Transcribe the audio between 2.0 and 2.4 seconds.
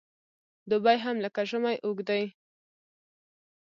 دی.